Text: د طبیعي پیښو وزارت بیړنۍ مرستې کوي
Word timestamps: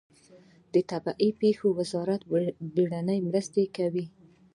د 0.73 0.75
طبیعي 0.91 1.29
پیښو 1.41 1.67
وزارت 1.79 2.21
بیړنۍ 2.75 3.19
مرستې 3.29 3.63
کوي 3.77 4.05